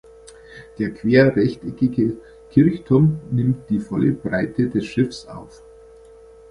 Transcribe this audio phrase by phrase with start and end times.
[0.79, 2.17] Der querrechteckige
[2.49, 5.61] Kirchturm nimmt die volle Breite des Schiffs auf.